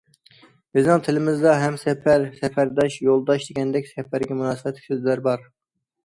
بىزنىڭ 0.75 1.01
تىلىمىزدا‹‹ 1.07 1.51
ھەمسەپەر، 1.63 2.23
سەپەرداش، 2.39 2.95
يولداش›› 3.07 3.45
دېگەندەك 3.49 3.91
سەپەرگە 3.91 4.39
مۇناسىۋەتلىك 4.39 4.89
سۆزلەر 4.89 5.23
بار. 5.29 5.45